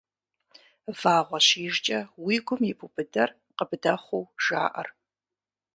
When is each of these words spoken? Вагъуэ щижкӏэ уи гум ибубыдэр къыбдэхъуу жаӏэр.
Вагъуэ 0.99 1.39
щижкӏэ 1.47 1.99
уи 2.25 2.35
гум 2.45 2.61
ибубыдэр 2.71 3.29
къыбдэхъуу 3.57 4.23
жаӏэр. 4.43 4.87